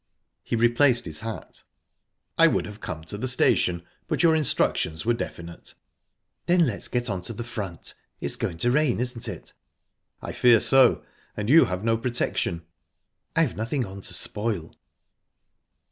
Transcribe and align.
He 0.41 0.55
replaced 0.55 1.05
his 1.05 1.19
hat. 1.19 1.61
"I 2.35 2.47
would 2.47 2.65
have 2.65 2.79
come 2.81 3.03
to 3.03 3.19
the 3.19 3.27
station, 3.27 3.83
but 4.07 4.23
your 4.23 4.35
instructions 4.35 5.05
were 5.05 5.13
definite." 5.13 5.75
"Then 6.47 6.65
let's 6.65 6.87
get 6.87 7.07
on 7.07 7.21
to 7.21 7.33
the 7.33 7.43
front. 7.43 7.93
It's 8.19 8.35
going 8.35 8.57
to 8.57 8.71
rain, 8.71 8.99
isn't 8.99 9.27
it?" 9.27 9.53
"I 10.19 10.31
fear 10.31 10.59
so 10.59 11.03
and 11.37 11.51
you 11.51 11.65
have 11.65 11.83
no 11.83 11.97
protection." 11.99 12.63
"I've 13.35 13.55
nothing 13.55 13.85
on 13.85 14.01
to 14.01 14.13
spoil." 14.15 14.73